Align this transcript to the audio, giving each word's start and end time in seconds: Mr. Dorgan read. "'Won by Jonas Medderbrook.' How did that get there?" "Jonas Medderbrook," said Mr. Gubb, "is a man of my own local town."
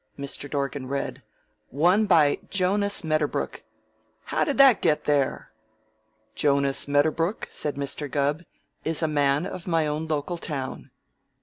Mr. 0.17 0.49
Dorgan 0.49 0.87
read. 0.87 1.21
"'Won 1.69 2.07
by 2.07 2.39
Jonas 2.49 3.03
Medderbrook.' 3.03 3.61
How 4.23 4.43
did 4.43 4.57
that 4.57 4.81
get 4.81 5.03
there?" 5.03 5.51
"Jonas 6.33 6.87
Medderbrook," 6.87 7.45
said 7.51 7.75
Mr. 7.75 8.09
Gubb, 8.09 8.41
"is 8.83 9.03
a 9.03 9.07
man 9.07 9.45
of 9.45 9.67
my 9.67 9.85
own 9.85 10.07
local 10.07 10.39
town." 10.39 10.89